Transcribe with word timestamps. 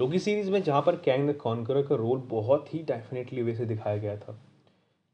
लोकी 0.00 0.18
series 0.18 0.50
में 0.50 0.62
जहाँ 0.62 0.80
पर 0.82 0.96
कैंग 0.96 1.28
द 1.30 1.32
कॉन्करर 1.36 1.82
का 1.82 1.94
रोल 1.94 2.18
बहुत 2.18 2.72
ही 2.74 2.78
डेफिनेटली 2.82 3.42
वैसे 3.42 3.64
दिखाया 3.64 3.96
गया 3.96 4.16
था, 4.16 4.32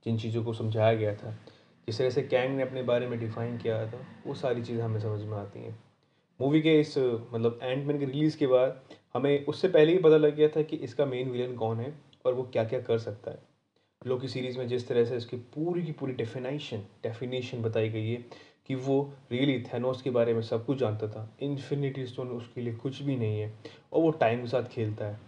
जिन 0.06 0.18
चीज़ों 0.18 0.42
को 0.44 0.52
समझाया 0.52 0.94
गया 0.94 1.14
था, 1.14 1.30
जिस 1.88 1.98
तरह 1.98 2.10
से 2.10 2.22
कैंग 2.22 2.56
ने 2.56 2.62
अपने 2.62 2.82
बारे 2.82 3.06
में 3.06 3.18
डिफ़ाइन 3.20 3.56
किया 3.58 3.86
था, 3.86 4.00
वो 4.26 4.34
सारी 4.34 4.62
चीज़ें 4.62 4.82
हमें 4.82 5.00
समझ 5.00 5.20
में 5.22 5.36
आती 5.38 5.60
हैं। 5.60 5.76
मूवी 6.40 6.60
के 6.62 6.78
इस 6.80 6.96
मतलब 6.98 7.58
एंडमैन 7.62 7.98
के 7.98 8.04
रिलीज़ 8.04 8.36
के 8.38 8.46
बाद 8.46 8.80
हमें 9.14 9.46
उससे 9.46 9.68
पहले 9.68 9.92
ही 9.92 9.98
पता 9.98 10.16
लग 10.16 10.36
गया 10.36 10.48
था 10.48 10.62
कि 10.62 10.76
इसका 10.76 11.06
मेन 11.06 11.30
विलन 11.30 11.56
कौन 11.56 11.80
है 11.80 11.92
और 12.26 12.34
वो 12.34 12.42
क्या 12.42 12.64
क्या 12.64 12.80
कर 12.80 12.98
सकता 12.98 13.30
है। 13.30 13.38
लोकी 14.06 14.28
सीरीज़ 14.28 14.58
में 14.58 14.68
जिस 14.68 14.88
तरह 14.88 15.04
से 15.04 15.16
इसकी 15.16 15.36
पूरी 15.54 15.82
की 15.82 15.92
पूरी 15.92 16.12
डेफिनेशन 16.12 16.86
डेफिनेशन 17.02 17.62
बताई 17.62 17.88
गई 17.88 18.10
है 18.10 18.24
कि 18.66 18.74
वो 18.74 19.00
रियली 19.32 19.58
थैनोस 19.62 20.02
के 20.02 20.10
बारे 20.10 20.34
में 20.34 20.40
सब 20.42 20.64
कुछ 20.66 20.78
जानता 20.78 21.08
था। 21.08 21.28
इन्फिनिटी 21.42 22.06
स्टोन 22.06 22.28
उसके 22.28 22.60
लिए 22.60 22.74
कुछ 22.74 23.02
भी 23.02 23.16
नहीं 23.16 23.40
है। 23.40 23.52
और 23.92 24.02
वो 24.02 24.10
टाइम 24.10 24.40
के 24.40 24.48
साथ 24.48 24.62
खेलता 24.62 25.04
है। 25.04 25.18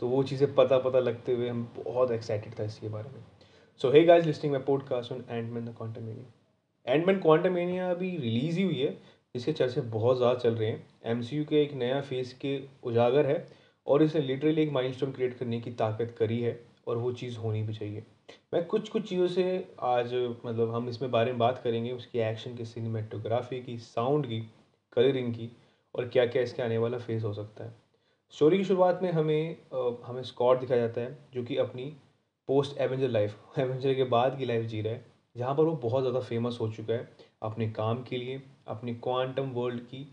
तो 0.00 0.08
वो 0.08 0.22
चीज़ें 0.22 0.54
पता 0.54 0.78
पता 0.78 0.98
लगते 0.98 1.32
हुए 1.32 1.48
हम 1.48 1.62
बहुत 1.76 2.10
एक्साइटेड 2.10 2.58
था 2.58 2.64
इसके 2.64 2.88
बारे 2.88 3.10
में। 3.10 3.22
So 3.80 3.90
hey 3.90 4.02
guys 4.04 4.24
listening 4.26 4.52
my 4.52 4.62
podcast 4.62 5.12
on 5.12 5.24
Antman 5.30 5.64
the 5.64 5.74
Quantumania 5.78 6.92
Antman 6.92 7.20
Quantumania 7.20 7.90
अभी 7.90 8.16
रिलीज़ 8.16 8.58
ही 8.58 8.64
हुई 8.64 8.80
है। 8.80 8.96
जिसके 9.34 9.52
चर्चे 9.52 9.80
बहुत 9.80 10.16
ज़्यादा 10.16 10.38
चल 10.38 10.54
रहे 10.54 10.68
हैं। 10.70 10.86
एमसीयू 11.04 11.44
के 11.44 11.62
एक 11.62 11.72
नया 11.74 12.00
फेस 12.00 12.32
के 12.32 12.58
उजागर 12.84 13.26
है। 13.26 13.46
और 13.86 14.02
इसने 14.02 14.20
लिटरली 14.20 14.62
एक 14.62 14.70
माइलस्टोन 14.72 15.12
क्रिएट 15.12 15.34
करने 15.38 15.60
की 15.60 15.70
ताकत 15.70 16.14
करी 16.18 16.40
है। 16.40 16.52
और 16.86 16.96
वो 16.96 17.12
चीज़ 17.12 17.38
होनी 17.38 17.62
भी 17.62 17.74
चाहिए। 17.74 18.04
मैं 18.54 18.64
कुछ 18.66 18.88
कुछ 18.88 19.08
चीज़ों 19.08 19.26
से 19.28 19.44
आज 19.82 20.14
मतलब 20.44 20.74
हम 20.74 20.88
इसमें 20.88 21.10
बारे 21.10 21.30
में 21.30 21.38
बात 21.38 21.60
करेंगे, 21.64 21.92
उसकी 21.92 22.18
एक्शन 22.20 22.54
की 22.56 22.64
सिनेमेटोग्राफी 22.64 23.60
की 23.62 23.78
साउंड 23.78 24.26
की 24.26 24.40
कलरिंग 24.92 25.32
की 25.34 25.50
और 25.94 26.08
क्या 26.08 26.26
क्या 26.26 26.42
इसके 26.42 26.62
आने 26.62 26.78
वाला 26.78 26.98
फेस 26.98 27.24
हो 27.24 27.32
सकता 27.34 27.64
है। 27.64 27.74
स्टोरी 28.32 28.58
की 28.58 28.64
शुरुआत 28.64 29.00
में 29.02 29.10
हमें 29.12 29.56
हमें 30.06 30.22
स्कॉट 30.22 30.60
दिखाया 30.60 30.80
जाता 30.80 31.00
है, 31.00 31.18
जो 31.34 31.42
कि 31.44 31.56
अपनी 31.56 31.84
पोस्ट 32.48 32.78
एवेंजर 32.78 33.08
लाइफ 33.08 33.58
एवेंजर 33.58 33.94
के 33.94 34.04
बाद 34.06 34.38
की 34.38 34.44
लाइफ 34.44 34.66
जी 34.66 34.80
रहा 34.82 34.92
है, 34.92 35.04
जहाँ 35.36 35.54
पर 35.54 35.62
वो 35.62 35.76
बहुत 35.78 36.02
ज़्यादा 36.02 36.20
फ़ेमस 36.20 36.58
हो 36.60 36.68
चुका 36.70 36.94
है 36.94 37.08
अपने 37.42 37.68
काम 37.70 38.02
के 38.02 38.16
लिए, 38.16 38.42
अपने 38.68 38.94
क्वांटम 38.94 39.50
वर्ल्ड 39.52 39.80
की, 39.82 40.06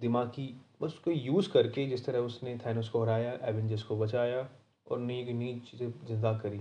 दिमाग 0.00 0.28
की, 0.28 0.54
बस 0.82 0.86
उसको 0.86 1.10
यूज़ 1.10 1.50
करके 1.52 1.86
जिस 1.86 2.04
तरह 2.06 2.18
उसने 2.20 2.56
थैनोस 2.56 2.88
को 2.88 3.02
हराया 3.02 3.32
एवेंजर्स 3.42 3.82
को 3.82 3.96
बचाया 3.96 4.48
और 4.90 4.98
नई 4.98 5.32
नई 5.32 5.58
चीज़ें 5.70 5.90
ज़िंदा 6.06 6.32
करी। 6.38 6.60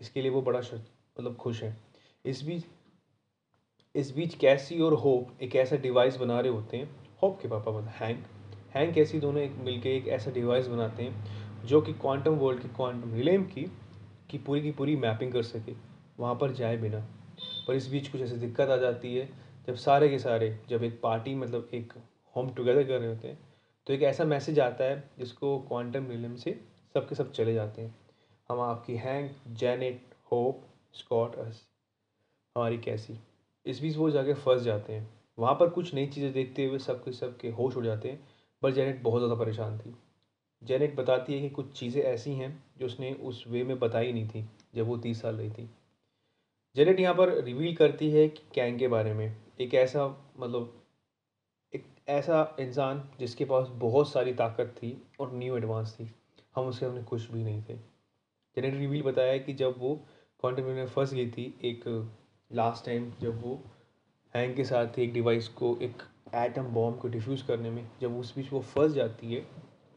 इसके 0.00 0.22
लिए 0.22 0.30
वो 0.30 0.42
बड़ा 0.42 0.60
मतलब 0.60 1.36
खुश 1.36 1.62
है। 1.62 1.76
इस 2.24 2.42
बीच 2.44 2.64
इस 3.94 4.14
बीच 4.16 4.34
कैसी 4.34 4.78
और 4.80 4.94
होप, 4.94 5.28
एक 5.42 5.54
ऐसा 5.56 5.76
डिवाइस 5.76 6.16
बना 6.16 6.40
रहे 6.40 6.52
होते 6.52 6.76
हैं, 6.76 6.88
होप 7.22 7.38
के 7.42 7.48
पापा 7.48 7.72
मतलब 7.72 7.92
हैंग 8.00 8.18
हैंग 8.74 8.92
कैसी 8.94 9.18
दोनों 9.20 9.42
एक 9.42 9.54
मिलके 9.58 9.96
एक 9.96 10.08
ऐसा 10.08 10.30
डिवाइस 10.30 10.66
बनाते 10.66 11.02
हैं, 11.02 11.64
जो 11.66 11.80
कि 11.80 11.92
क्वांटम 11.94 12.34
वर्ल्ड 12.34 12.60
की 12.62 12.68
क्वांटम 12.68 13.14
रिलेम 13.14 13.44
की 13.44 13.62
की 14.30 14.38
पूरी 14.38 14.62
की 14.62 14.70
पूरी 14.72 14.96
मैपिंग 14.96 15.32
कर 15.32 15.42
सके, 15.42 15.72
वहाँ 16.18 16.34
पर 16.34 16.52
जाए 16.52 16.76
बिना। 16.76 17.00
पर 17.66 17.74
इस 17.74 17.88
बीच 17.90 18.08
कुछ 18.08 18.20
ऐसी 18.20 18.36
दिक्कत 18.36 18.68
आ 18.68 18.76
जाती 18.76 19.14
है, 19.16 19.28
जब 19.68 19.74
सारे 19.76 20.08
के 20.08 20.18
सारे, 20.18 20.58
जब 20.68 20.82
एक 20.84 21.00
पार्टी 21.02 21.34
मतलब 21.34 21.70
एक 21.74 21.92
होम 22.36 22.50
टुगेदर 22.50 22.84
कर 22.84 22.98
रहे 22.98 23.08
होते 23.08 23.28
हैं 23.28 23.38
तो 23.86 23.92
एक 23.92 24.02
ऐसा 24.02 24.24
मैसेज 24.24 24.60
आता 24.60 24.84
है, 24.84 25.10
जिसको 25.18 25.58
क्वांटम 25.58 26.10
रिलेम 26.10 26.34
से 26.36 26.58
सब 26.96 27.08
के 27.08 27.14
सब 27.14 27.32
चले 27.32 27.54
जाते 27.54 27.82
हैं। 27.82 27.94
हम 28.50 28.60
आपकी 28.60 28.94
हैंग 28.96 29.28
जैनेट 29.54 30.14
होप 30.32 30.62
स्कॉट 30.94 31.34
अस 31.36 31.60
हमारी 32.56 32.78
कैसी 32.78 33.18
इस 33.66 33.80
बीच 33.80 33.96
वो 33.96 34.10
जाके 34.10 34.34
फंस 34.34 34.62
जाते 34.62 34.92
हैं। 34.92 35.08
वहाँ 35.38 35.54
पर 35.54 35.70
कुछ 35.70 35.92
नई 35.94 36.06
चीज़ें 36.06 36.32
देखते 36.32 36.64
हुए 36.64 36.78
सब 36.78 37.04
के 37.04 37.12
सब 37.12 37.36
के 37.38 37.50
होश 37.50 37.76
उड़ 37.76 37.84
जाते 37.84 38.08
हैं, 38.08 38.26
पर 38.62 38.72
जैनेट 38.72 39.02
बहुत 39.02 39.20
ज़्यादा 39.20 39.34
परेशान 39.34 39.78
थी। 39.78 39.94
जैनेट 40.62 40.96
बताती 40.96 41.34
है 41.34 41.40
कि 41.40 41.50
कुछ 41.50 41.72
चीज़ें 41.72 42.02
ऐसी 42.02 42.34
हैं 42.34 42.50
जो 42.78 42.86
उसने 42.86 43.12
उस 43.12 43.44
वे 43.48 43.64
में 43.64 43.78
बताई 43.78 44.12
नहीं 44.12 44.28
थी, 44.28 44.48
जब 44.74 44.86
वो 44.86 44.96
तीस 44.96 45.22
साल 45.22 45.36
रही 45.36 45.50
थी। 45.50 45.70
जेनेट 46.76 47.00
यहाँ 47.00 47.14
पर 47.14 47.34
रिवील 47.34 47.76
करती 47.76 48.10
है 48.10 48.28
कि 48.28 48.50
कैंग 48.54 48.78
के 48.78 48.88
बारे 48.88 49.14
में। 49.14 49.36
एक 49.60 49.74
ऐसा 49.76 50.06
मतलब 50.38 50.72
एक 51.72 51.84
ऐसा 52.08 52.56
इंसान 52.60 53.08
जिसके 53.20 53.44
पास 53.44 53.68
बहुत 53.80 54.08
सारी 54.10 54.32
ताकत 54.34 54.74
थी 54.76 55.00
और 55.20 55.34
न्यू 55.34 55.56
एडवांस 55.56 55.96
थी। 56.00 56.14
हम 56.56 56.66
उससे 56.66 56.86
हमने 56.86 57.02
खुश 57.04 57.30
भी 57.30 57.42
नहीं 57.44 57.62
थे। 57.62 57.74
जेनेट 57.74 58.74
रिवील 58.74 59.02
बताया 59.02 59.36
कि 59.38 59.54
जब 59.54 59.74
वो 59.78 59.94
क्वांटम 60.42 60.62
में 60.64 60.86
फंस 60.86 61.14
गई 61.14 61.30
थी, 61.30 61.44
एक 61.64 61.84
लास्ट 62.50 62.84
टाइम 62.86 63.12
जब 63.20 63.42
वो 63.42 63.60
हैंग 64.34 64.54
के 64.56 64.64
साथ 64.64 64.86
थी 64.96 65.02
एक 65.02 65.12
डिवाइस 65.12 65.48
को, 65.50 65.76
एक 65.82 66.02
एटम 66.34 66.64
बॉम्ब 66.74 66.98
को 66.98 67.08
डिफ्यूज़ 67.08 67.46
करने 67.46 67.70
में, 67.70 67.86
जब 68.00 68.18
उस 68.18 68.34
बीच 68.36 68.52
वो 68.52 68.60
फंस 68.62 68.92
जाती 68.92 69.34
है 69.34 69.44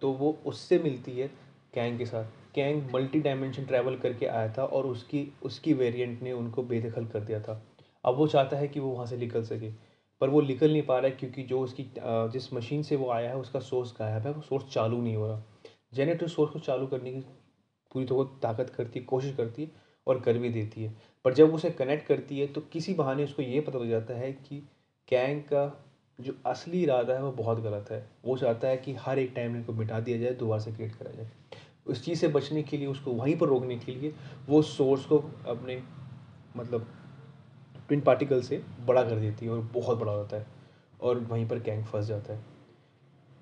तो 0.01 0.11
वो 0.13 0.37
उससे 0.45 0.79
मिलती 0.79 1.11
है 1.11 1.27
कैंग 1.73 1.97
के 1.97 2.05
साथ। 2.05 2.25
कैंग 2.55 2.89
मल्टी 2.93 3.19
डायमेंशन 3.19 3.65
ट्रैवल 3.65 3.95
करके 3.97 4.25
आया 4.25 4.53
था 4.53 4.63
और 4.65 4.85
उसकी 4.87 5.27
उसकी 5.43 5.73
वेरिएंट 5.73 6.21
ने 6.21 6.31
उनको 6.31 6.63
बेदखल 6.63 7.05
कर 7.05 7.19
दिया 7.19 7.39
था। 7.41 7.61
अब 8.05 8.15
वो 8.15 8.27
चाहता 8.27 8.57
है 8.57 8.67
कि 8.67 8.79
वो 8.79 8.89
वहाँ 8.89 9.05
से 9.05 9.17
निकल 9.17 9.43
सके, 9.43 9.71
पर 10.21 10.29
वो 10.29 10.41
निकल 10.41 10.71
नहीं 10.71 10.83
पा 10.83 10.97
रहा 10.97 11.11
है 11.11 11.15
क्योंकि 11.17 11.43
जो 11.43 11.59
उसकी 11.59 11.85
जिस 11.97 12.53
मशीन 12.53 12.83
से 12.83 12.95
वो 12.95 13.09
आया 13.11 13.29
है, 13.29 13.37
उसका 13.37 13.59
सोर्स 13.59 13.93
गायब 13.99 14.27
है, 14.27 14.31
वो 14.33 14.41
सोर्स 14.41 14.65
चालू 14.73 15.01
नहीं 15.01 15.15
हो 15.15 15.27
रहा। 15.27 15.43
जेनेटर 15.93 16.27
सोर्स 16.27 16.51
को 16.51 16.59
चालू 16.59 16.87
करने 16.87 17.11
की 17.11 17.19
पूरी 17.91 18.05
ताकत 18.41 18.69
करती 18.69 18.99
है, 18.99 19.05
कोशिश 19.05 19.35
करती 19.35 19.63
है 19.63 19.71
और 20.07 20.19
कर 20.19 20.37
भी 20.37 20.49
देती 20.49 20.83
है। 20.83 20.95
पर 21.25 21.33
जब 21.33 21.53
उसे 21.53 21.69
कनेक्ट 21.69 22.07
करती 22.07 22.39
है 22.39 22.47
तो 22.47 22.61
किसी 22.61 22.93
बहाने 22.93 23.23
उसको 23.23 23.41
ये 23.41 23.61
पता 23.61 23.79
लग 23.79 23.89
जाता 23.89 24.13
है 24.13 24.31
कि 24.33 24.67
कैंग 25.07 25.41
का 25.41 25.85
जो 26.19 26.33
असली 26.45 26.83
इरादा 26.83 27.13
है, 27.13 27.23
वो 27.23 27.31
बहुत 27.31 27.59
गलत 27.59 27.91
है। 27.91 28.09
वो 28.25 28.37
चाहता 28.37 28.67
है 28.67 28.77
कि 28.77 28.93
हर 28.93 29.19
एक 29.19 29.31
टाइम 29.35 29.63
को 29.63 29.73
मिटा 29.73 29.99
दिया 29.99 30.17
जाए, 30.17 30.33
दोबारा 30.33 30.61
से 30.61 30.71
क्रिएट 30.71 30.95
करा 30.95 31.11
जाए। 31.11 31.29
उस 31.87 32.03
चीज़ 32.05 32.19
से 32.19 32.27
बचने 32.27 32.63
के 32.63 32.77
लिए, 32.77 32.87
उसको 32.87 33.11
वहीं 33.11 33.37
पर 33.37 33.47
रोकने 33.47 33.77
के 33.77 33.91
लिए, 33.91 34.13
वो 34.47 34.61
सोर्स 34.61 35.05
को 35.05 35.17
अपने 35.47 35.81
मतलब 36.57 36.87
ट्विन 37.87 38.01
पार्टिकल 38.01 38.41
से 38.41 38.61
बड़ा 38.85 39.03
कर 39.03 39.19
देती 39.19 39.45
है 39.45 39.51
और 39.51 39.59
बहुत 39.59 39.97
बड़ा 39.97 40.11
होता 40.11 40.37
है 40.37 40.45
और 41.01 41.19
वहीं 41.19 41.47
पर 41.47 41.59
कैंग 41.59 41.85
फंस 41.85 42.05
जाता 42.05 42.33
है। 42.33 42.58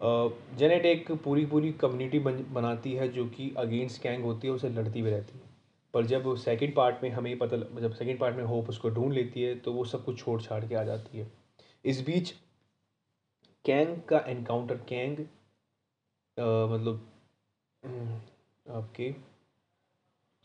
जेनेट 0.01 0.85
एक 0.85 1.11
पूरी 1.13 1.45
पूरी 1.45 1.71
कम्युनिटी 1.73 2.19
बन, 2.19 2.43
बनाती 2.53 2.93
है 2.93 3.07
जो 3.09 3.25
कि 3.27 3.53
अगेंस्ट 3.57 4.01
कैंग 4.01 4.23
होती 4.23 4.47
है, 4.47 4.53
उसे 4.53 4.69
लड़ती 4.69 5.01
भी 5.01 5.09
रहती 5.09 5.37
है। 5.39 5.45
पर 5.93 6.05
जब 6.05 6.35
सेकंड 6.37 6.75
पार्ट 6.75 7.03
में 7.03 7.09
हमें 7.09 7.37
पता 7.37 7.57
जब 7.81 7.93
सेकंड 7.93 8.19
पार्ट 8.19 8.35
में 8.35 8.43
होप 8.43 8.69
उसको 8.69 8.89
ढूंढ 8.89 9.13
लेती 9.13 9.41
है 9.41 9.55
तो 9.59 9.73
वो 9.73 9.85
सब 9.85 10.03
कुछ 10.05 10.19
छोड़ 10.19 10.41
छाड़ 10.41 10.63
के 10.65 10.75
आ 10.75 10.83
जाती 10.83 11.17
है। 11.17 11.31
इस 11.85 12.05
बीच 12.05 12.33
कैंग 13.65 13.95
का 14.09 14.19
एनकाउंटर 14.27 14.75
कैंग 14.89 15.19
मतलब 16.37 17.07
आपके 18.65 19.11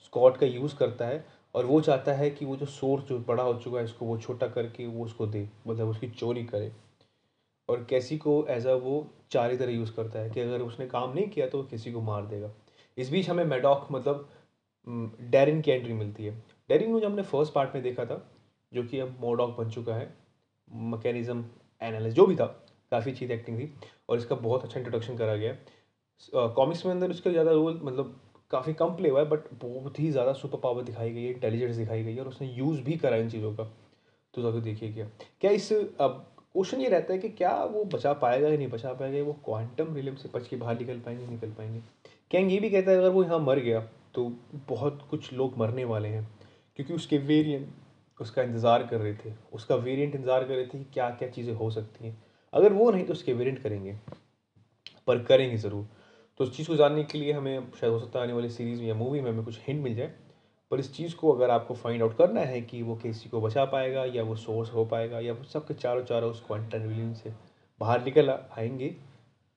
स्कॉट 0.05 0.37
का 0.37 0.47
यूज़ 0.47 0.75
करता 0.77 1.07
है, 1.07 1.25
और 1.55 1.67
वो 1.67 1.81
चाहता 1.81 2.13
है 2.13 2.31
कि 2.31 2.45
वो 2.45 2.57
जो 2.57 2.67
सोर्स 2.67 3.05
जो 3.05 3.19
बड़ा 3.21 3.43
हो 3.43 3.55
चुका 3.55 3.79
है, 3.79 3.85
इसको 3.85 4.07
वो 4.07 4.17
छोटा 4.19 4.47
करके 4.49 4.87
वो 4.87 5.05
उसको 5.05 5.27
दे 5.27 5.49
मतलब 5.67 5.89
उसकी 5.89 6.09
चोरी 6.11 6.45
करे। 6.45 6.73
और 7.73 7.85
कैसी 7.91 8.19
को 8.19 8.45
एज 8.51 8.67
अ 8.67 8.75
वो 8.77 9.07
चार 9.31 9.55
तरह 9.57 9.73
यूज़ 9.73 9.93
करता 9.93 10.19
है 10.19 10.31
कि 10.31 10.41
अगर 10.41 10.63
उसने 10.63 10.87
काम 10.89 11.13
नहीं 11.15 11.29
किया 11.29 11.47
तो 11.49 11.63
किसी 11.65 11.93
को 11.93 12.01
मार 12.03 12.27
देगा। 12.27 12.51
इस 12.97 13.11
बीच 13.11 13.29
हमें 13.29 13.45
मेडॉक 13.47 13.87
मतलब 13.93 14.29
डेरिन 15.31 15.61
की 15.61 15.71
एंट्री 15.71 15.93
मिलती 15.95 16.25
है। 16.25 16.33
डेरिन 16.71 16.99
जो 17.01 17.07
हमने 17.07 17.23
फ़र्स्ट 17.25 17.53
पार्ट 17.53 17.75
में 17.75 17.83
देखा 17.83 18.05
था, 18.05 18.27
जो 18.73 18.83
कि 18.85 18.99
अब 19.01 19.17
मोडॉक 19.21 19.57
बन 19.59 19.71
चुका 19.71 19.95
है 19.95 20.13
मकैनिज़म 20.69 21.45
एनालिस 21.81 22.15
जो 22.15 22.27
भी 22.27 22.37
था, 22.37 22.47
काफ़ी 22.93 23.11
अच्छी 23.11 23.27
एक्टिंग 23.27 23.59
थी 23.59 23.73
और 24.09 24.19
इसका 24.19 24.35
बहुत 24.37 24.65
अच्छा 24.65 24.79
इंट्रोडक्शन 24.81 25.17
करा 25.17 25.37
गया 25.37 25.57
कॉमिक्स 26.57 26.85
में 26.87 26.93
अंदर 26.93 27.11
उसका 27.11 27.31
ज़्यादा 27.31 27.51
रोल 27.53 27.81
मतलब 27.83 28.21
काफ़ी 28.51 28.73
कम 28.75 28.95
प्ले 28.97 29.09
हुआ 29.09 29.21
है 29.21 29.29
बट 29.29 29.49
बहुत 29.63 29.99
ही 30.01 30.11
ज़्यादा 30.11 30.33
सुपर 30.33 30.59
पावर 30.59 30.83
दिखाई 30.83 31.13
गई 31.13 31.23
है 31.23 31.31
इंटेलिजेंस 31.31 31.77
दिखाई 31.77 32.03
गई 32.03 32.15
है 32.15 32.21
और 32.21 32.29
उसने 32.29 32.49
यूज़ 32.49 32.81
भी 32.81 32.97
करा 32.97 33.17
इन 33.17 33.31
चीज़ों 33.31 33.55
का। 33.55 33.65
तो 34.35 34.41
ज़्यादा 34.41 34.61
देखिए 34.61 34.93
क्या। 34.93 35.07
क्या 35.41 35.51
इस, 35.51 35.73
अब 35.73 36.25
क्वेश्चन 36.55 36.81
ये 36.81 36.89
रहता 36.89 37.13
है 37.13 37.19
कि 37.19 37.29
क्या 37.31 37.53
वो 37.65 37.85
बचा 37.87 38.13
पाएगा 38.15 38.49
या 38.49 38.57
नहीं 38.57 38.69
बचा 38.69 38.93
पाएगा 38.93 39.23
वो 39.25 39.33
क्वांटम 39.45 39.95
रिलिम 39.95 40.15
से 40.15 40.29
बच 40.35 40.49
के 40.49 40.57
बाहर 40.57 40.79
निकल 40.79 40.99
पाएँगे 41.01 41.27
निकल 41.27 41.51
पाएँगे? 41.51 41.81
कैंग 42.31 42.53
ये 42.53 42.59
भी 42.61 42.71
कहता 42.71 42.91
है, 42.91 42.97
अगर 42.99 43.09
वो 43.09 43.23
यहाँ 43.25 43.39
मर 43.41 43.59
गया 43.61 43.81
तो 44.15 44.25
बहुत 44.69 45.07
कुछ 45.11 45.33
लोग 45.33 45.57
मरने 45.59 45.85
वाले 45.85 46.09
हैं, 46.09 46.29
क्योंकि 46.77 46.95
उसके 46.95 47.19
वेरिएंट 47.21 48.21
उसका 48.21 48.43
इंतज़ार 48.43 48.87
कर 48.87 49.01
रहे 49.01 49.15
थे। 49.15 49.33
उसका 49.53 49.75
वेरिएंट 49.77 50.15
इंतज़ार 50.15 50.45
कर 50.45 50.55
रहे 50.55 50.65
थे 50.65 50.79
कि 50.79 50.85
क्या 50.95 51.09
क्या 51.13 51.29
चीज़ें 51.31 51.53
हो 51.55 51.71
सकती 51.71 52.07
हैं। 52.07 52.23
अगर 52.53 52.73
वो 52.73 52.91
नहीं 52.91 53.05
तो 53.05 53.13
उसके 53.13 53.33
वेरिएंट 53.33 53.63
करेंगे, 53.63 53.97
पर 55.07 55.23
करेंगे 55.25 55.57
ज़रूर। 55.57 55.87
तो 56.41 56.45
उस 56.45 56.57
चीज़ 56.57 56.69
को 56.69 56.77
जानने 56.77 57.05
के 57.05 57.19
लिए 57.19 57.33
हमें 57.33 57.71
शायद 57.81 57.93
हो 57.93 57.99
सकता 58.01 58.19
है 58.19 58.25
आने 58.25 58.33
वाली 58.33 58.49
सीरीज़ 58.51 58.81
में 58.81 58.89
या 58.89 58.95
मूवी 58.95 59.21
में 59.21 59.31
हमें 59.31 59.45
कुछ 59.45 59.59
हिंट 59.63 59.83
मिल 59.85 59.95
जाए। 59.97 60.13
पर 60.73 60.81
इस 60.81 60.93
चीज़ 60.95 61.15
को 61.17 61.35
अगर 61.35 61.51
आपको 61.51 61.75
फाइंड 61.75 62.03
आउट 62.03 62.17
करना 62.17 62.41
है 62.41 62.61
कि 62.63 62.83
वो 62.83 62.95
किसी 62.97 63.29
को 63.29 63.41
बचा 63.41 63.65
पाएगा 63.67 64.05
या 64.07 64.23
वो 64.23 64.35
सोर्स 64.37 64.71
हो 64.73 64.85
पाएगा 64.85 65.19
या 65.21 65.33
वो 65.33 65.45
सबके 65.45 65.75
चारों 65.75 66.03
चारों 66.03 66.31
उस 66.31 66.41
क्वांटम 66.47 66.79
विलियन 66.81 67.13
से 67.15 67.33
बाहर 67.81 68.03
निकल 68.03 68.31
आएँगे 68.31 68.89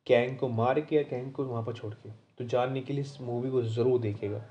कैंग 0.07 0.35
को 0.37 0.47
मार 0.47 0.79
के 0.79 0.95
या 0.95 1.03
कैंग 1.03 1.31
को 1.31 1.43
वहाँ 1.45 1.63
पर 1.63 1.73
छोड़ 1.73 1.93
के। 1.93 2.09
तो 2.37 2.43
जानने 2.45 2.81
के 2.81 2.93
लिए 2.93 3.01
इस 3.01 3.17
मूवी 3.21 3.49
को 3.49 3.61
ज़रूर 3.63 3.99
देखेगा 3.99 4.41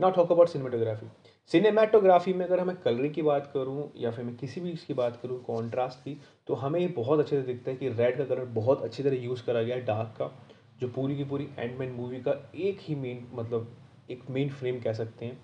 not 0.00 0.14
talk 0.14 0.32
about 0.32 0.48
cinematography 0.48 1.06
cinematography 1.50 2.32
में 2.32 2.44
अगर 2.46 2.60
हमें 2.60 2.74
कलरिंग 2.76 3.12
की 3.14 3.22
बात 3.22 3.46
करूँ 3.46 3.88
या 3.96 4.10
फिर 4.10 4.24
मैं 4.24 4.34
किसी 4.36 4.60
भी 4.60 4.72
इसकी 4.72 4.94
बात 4.94 5.16
करूँ 5.16 5.40
कॉन्ट्रास्ट 5.42 5.98
की 5.98 6.16
तो 6.46 6.54
हमें 6.54 6.80
ये 6.80 6.86
बहुत 6.96 7.18
अच्छे 7.18 7.36
से 7.36 7.42
दिखता 7.42 7.70
है 7.70 7.76
कि 7.76 7.88
रेड 7.88 8.18
का 8.18 8.24
कलर 8.24 8.44
बहुत 8.54 8.82
अच्छी 8.82 9.02
तरह 9.02 9.16
यूज़ 9.16 9.42
करा 9.42 9.62
गया 9.62 9.74
है 9.74 9.84
डार्क 9.84 10.14
का, 10.18 10.30
जो 10.78 10.88
पूरी 10.88 11.16
की 11.16 11.24
पूरी 11.24 11.48
एंडमैन 11.58 11.90
मूवी 11.90 12.20
का 12.20 12.36
एक 12.56 12.78
ही 12.80 12.94
मेन 12.94 13.26
मतलब 13.32 13.68
एक 14.10 14.30
मेन 14.30 14.48
फ्रेम 14.50 14.80
कह 14.80 14.92
सकते 14.92 15.26
हैं। 15.26 15.38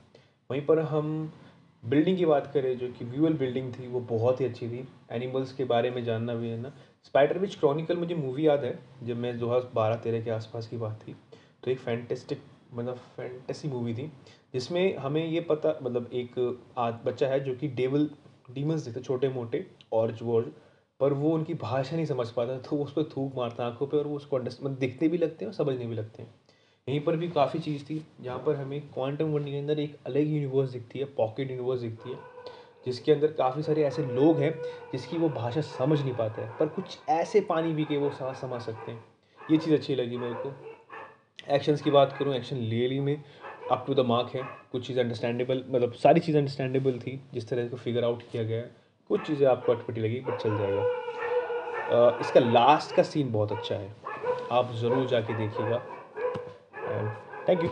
वहीं 0.50 0.64
पर 0.67 0.79
हम 0.81 1.32
बिल्डिंग 1.82 2.17
की 2.17 2.26
बात 2.26 2.46
करें, 2.46 2.76
जो 2.79 2.88
कि 2.88 3.05
व्यूअल 3.05 3.35
बिल्डिंग 3.35 3.73
थी, 3.75 3.87
वो 3.87 4.00
बहुत 4.02 4.41
ही 4.41 4.44
अच्छी 4.44 4.69
थी। 4.69 4.87
एनिमल्स 5.12 5.52
के 5.52 5.64
बारे 5.64 5.91
में 5.91 6.02
जानना 6.05 6.35
भी 6.35 6.49
है 6.49 6.61
ना। 6.61 6.73
स्पाइडर 7.05 7.38
विच 7.38 7.55
क्रॉनिकल 7.55 7.96
मुझे 7.96 8.14
मूवी 8.14 8.46
याद 8.46 8.64
है, 8.64 8.79
जब 9.02 9.17
मैं 9.17 9.38
दो 9.38 9.49
हज़ार 9.49 9.70
बारह 9.75 9.96
तेरह 9.96 10.23
के 10.25 10.31
आसपास 10.31 10.67
की 10.67 10.76
बात 10.76 11.00
थी। 11.06 11.14
तो 11.64 11.70
एक 11.70 11.79
फैंटेस्टिक 11.79 12.43
मतलब 12.75 12.96
फैंटेसी 13.17 13.69
मूवी 13.69 13.94
थी, 13.94 14.11
जिसमें 14.55 14.96
हमें 14.96 15.25
ये 15.25 15.41
पता 15.41 15.79
मतलब 15.82 16.11
एक 16.12 16.58
आज 16.79 16.94
बच्चा 17.05 17.26
है, 17.29 17.41
जो 17.41 17.55
कि 17.55 17.69
डेवल 17.70 18.08
डीमंस 18.50 18.85
देते 18.85 19.00
छोटे 19.00 19.29
मोटे 19.29 19.67
और 19.93 20.11
जो 20.12 20.41
पर 21.00 21.12
वो 21.12 21.31
उनकी 21.31 21.55
भाषा 21.55 21.96
नहीं 21.96 22.06
समझ 22.06 22.29
पाता 22.31 22.58
तो 22.61 22.76
उस 22.76 22.93
पर 22.93 23.02
थूक 23.06 23.35
मारता 23.37 23.67
आँखों 23.67 23.87
पे, 23.87 23.96
और 23.96 24.06
वो 24.06 24.17
उसको 24.17 24.37
अंडरस्ट 24.37 24.62
मतलब 24.62 24.79
दिखते 24.79 25.08
भी 25.08 25.19
लगते 25.19 25.44
हैं 25.44 25.52
और 25.52 25.55
समझने 25.55 25.87
भी 25.87 25.94
लगते 25.94 26.23
हैं। 26.23 26.35
यहीं 26.88 27.00
पर 27.00 27.16
भी 27.16 27.28
काफ़ी 27.28 27.58
चीज़ 27.58 27.84
थी। 27.84 27.94
जहाँ 28.22 28.38
पर 28.46 28.56
हमें 28.56 28.81
क्वांटम 28.94 29.26
वर्ल्ड 29.26 29.48
के 29.48 29.58
अंदर 29.58 29.78
एक 29.81 29.96
अलग 30.06 30.26
यूनिवर्स 30.28 30.70
दिखती 30.70 30.98
है 30.98 31.04
पॉकेट 31.16 31.50
यूनिवर्स 31.50 31.81
दिखती 31.81 32.10
है, 32.10 32.19
जिसके 32.86 33.12
अंदर 33.12 33.32
काफ़ी 33.38 33.62
सारे 33.62 33.84
ऐसे 33.84 34.02
लोग 34.04 34.38
हैं, 34.38 34.52
जिसकी 34.92 35.19
वो 35.19 35.28
भाषा 35.28 35.60
समझ 35.60 36.00
नहीं 36.00 36.14
पाते 36.14 36.42
हैं, 36.42 36.56
पर 36.58 36.66
कुछ 36.69 36.98
ऐसे 37.08 37.40
पानी 37.40 37.72
भी 37.75 37.84
के 37.84 37.96
वो 37.96 38.10
समझ 38.10 38.36
समझ 38.36 38.60
सकते 38.62 38.92
हैं। 38.92 39.04
ये 39.40 39.58
चीज़ 39.58 39.75
अच्छी 39.75 39.94
लगी 39.94 40.16
मेरे 40.19 40.34
को। 40.34 40.52
एक्शंस 41.48 41.82
की 41.82 41.90
बात 41.90 42.16
करूँ 42.19 42.34
एक्शन 42.34 42.56
ले 42.56 42.86
ली 42.88 43.00
में। 43.00 43.16
अप 43.70 43.84
टू 43.86 43.94
द 43.94 44.00
मार्क 44.06 44.34
है। 44.34 44.42
कुछ 44.72 44.86
चीज़ 44.86 45.00
अंडरस्टैंडेबल 45.00 45.64
मतलब 45.69 45.92
सारी 45.94 46.20
चीज़ 46.20 46.36
अंडरस्टैंडेबल 46.36 46.98
थी, 46.98 47.20
जिस 47.34 47.48
तरह 47.48 47.69
को 47.69 47.76
फिगर 47.76 48.04
आउट 48.04 48.22
किया 48.32 48.42
गया 48.42 48.62
कुछ 49.10 49.26
चीज़ें 49.26 49.46
आपको 49.48 49.72
अटपटी 49.72 50.00
लगी 50.00 50.20
बट 50.20 50.36
चल 50.36 50.56
जाएगा। 50.58 52.19
इसका 52.20 52.40
लास्ट 52.40 52.94
का 52.96 53.02
सीन 53.02 53.32
बहुत 53.32 53.52
अच्छा 53.52 53.75
है। 53.75 53.92
आप 54.52 54.72
ज़रूर 54.75 55.06
जाके 55.06 55.34
देखिएगा। 55.34 55.82
And 57.49 57.58
thank 57.58 57.62
you 57.64 57.70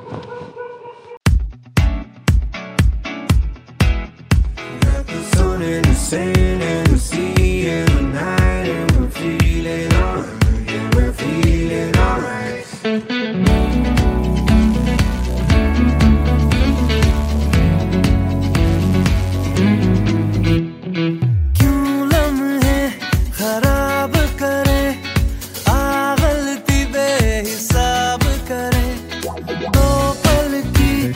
in 5.62 5.82
the 5.82 5.94
sand 5.94 6.51